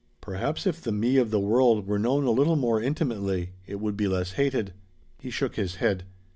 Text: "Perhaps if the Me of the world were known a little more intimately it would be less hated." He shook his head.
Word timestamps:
"Perhaps 0.19 0.65
if 0.65 0.81
the 0.81 0.91
Me 0.91 1.17
of 1.17 1.29
the 1.29 1.39
world 1.39 1.85
were 1.85 1.99
known 1.99 2.23
a 2.25 2.31
little 2.31 2.55
more 2.55 2.81
intimately 2.81 3.51
it 3.67 3.79
would 3.79 3.95
be 3.95 4.07
less 4.07 4.31
hated." 4.31 4.73
He 5.19 5.29
shook 5.29 5.57
his 5.57 5.75
head. 5.75 6.05